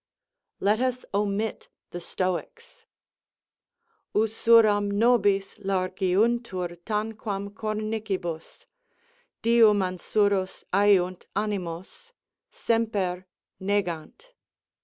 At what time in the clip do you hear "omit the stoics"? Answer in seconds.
1.13-2.87